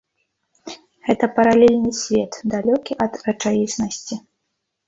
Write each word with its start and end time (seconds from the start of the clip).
Гэта 1.09 1.25
паралельны 1.35 1.91
свет, 2.01 2.33
далёкі 2.55 2.99
ад 3.07 3.13
рэчаіснасці. 3.29 4.15